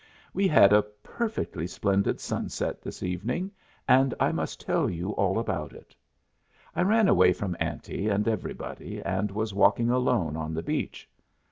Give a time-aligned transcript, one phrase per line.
[0.33, 3.51] We had a perfectly splendid sunset last evening
[3.87, 5.95] and I must tell you all about it.
[6.75, 11.07] I ran away from Auntie and everybody and was walking alone on the beach.